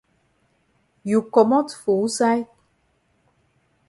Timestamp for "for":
1.81-1.95